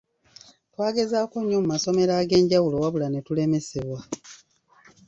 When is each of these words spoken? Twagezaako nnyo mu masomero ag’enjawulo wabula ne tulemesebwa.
Twagezaako 0.73 1.35
nnyo 1.41 1.57
mu 1.61 1.67
masomero 1.73 2.11
ag’enjawulo 2.21 2.75
wabula 2.83 3.07
ne 3.09 3.19
tulemesebwa. 3.25 3.99